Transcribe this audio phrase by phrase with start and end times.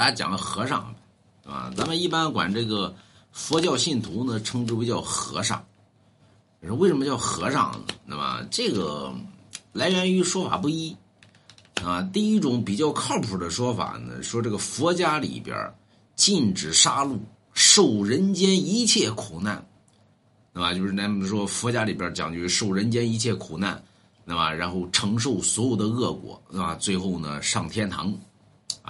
[0.00, 0.94] 大家讲个和尚，
[1.44, 2.96] 啊，咱们一般管这个
[3.32, 5.62] 佛教信徒呢，称之为叫和尚。
[6.62, 7.84] 为什么叫和尚呢？
[8.06, 9.12] 那么这个
[9.74, 10.96] 来源于说法不一
[11.84, 12.00] 啊。
[12.14, 15.70] 第一种比较靠谱的说法呢，说这个佛家里边
[16.16, 17.18] 禁止杀戮，
[17.52, 19.62] 受人间一切苦难，
[20.54, 20.72] 对吧？
[20.72, 23.84] 就是咱们说佛家里边讲究受人间一切苦难，
[24.24, 24.50] 对吧？
[24.50, 26.74] 然后承受所有的恶果，对吧？
[26.76, 28.10] 最后呢上天堂，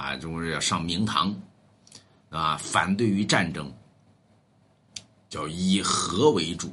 [0.01, 1.35] 啊，中国人要上明堂，
[2.31, 3.71] 啊，反对于战争，
[5.29, 6.73] 叫以和为主。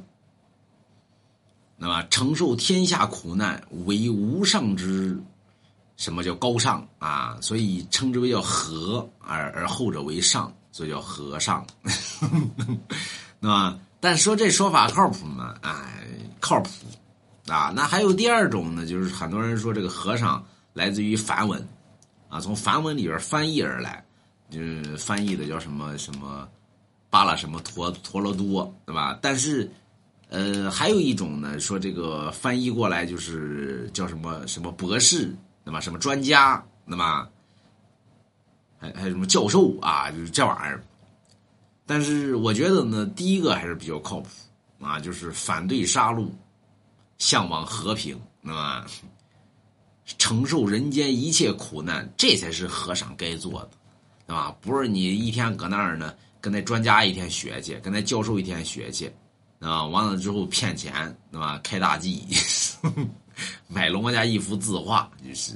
[1.76, 5.22] 那么承受天下苦难为无上之，
[5.98, 7.36] 什么叫高尚啊？
[7.42, 11.66] 所以称之为叫和，而而后者为上，所以叫和尚，
[13.40, 15.54] 那么但说这说法靠谱吗？
[15.60, 16.02] 哎，
[16.40, 16.70] 靠谱
[17.46, 17.70] 啊！
[17.76, 20.42] 那还有第二种呢，就是很多人说这个和尚
[20.72, 21.68] 来自于梵文，
[22.28, 24.04] 啊，从梵文里边翻译而来，
[24.50, 26.48] 就是翻译的叫什么什么
[27.10, 29.18] 巴拉什么陀陀罗多，对吧？
[29.20, 29.70] 但是。
[30.30, 35.34] 呃，还有一种呢，说这个翻译过来就是叫什么什么博士，
[35.64, 37.26] 那么什么专家，那么
[38.78, 40.84] 还还有什么教授啊，就是这玩意儿。
[41.86, 44.28] 但是我觉得呢，第一个还是比较靠谱
[44.82, 46.28] 啊，就是反对杀戮，
[47.16, 48.84] 向往和平，那么
[50.16, 53.70] 承受人间一切苦难，这才是和尚该做的，
[54.26, 54.56] 对吧？
[54.60, 59.12] 不是你一天搁那儿呢，跟那专家一天学去，跟那教授一天学去。
[59.60, 60.92] 啊，完了之后骗钱，
[61.32, 61.60] 对吧？
[61.64, 62.24] 开大 G，
[63.66, 65.52] 买龙王家一幅字画，就是。